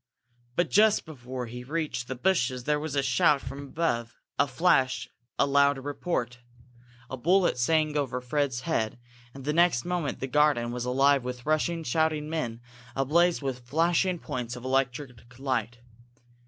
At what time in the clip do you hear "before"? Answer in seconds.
1.05-1.45